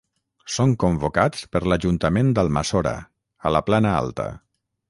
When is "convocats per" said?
0.83-1.61